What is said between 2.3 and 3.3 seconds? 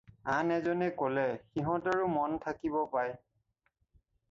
থাকিব পায়।"